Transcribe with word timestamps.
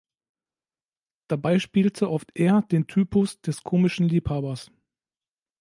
Dabei 1.27 1.59
spielte 1.59 2.09
oft 2.09 2.31
er 2.33 2.63
den 2.63 2.87
Typus 2.87 3.39
des 3.41 3.61
komischen 3.61 4.09
Liebhabers. 4.09 4.71